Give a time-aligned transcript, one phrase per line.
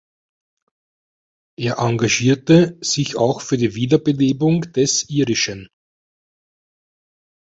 [1.59, 5.69] Er engagierte sich auch für die Wiederbelebung des Irischen.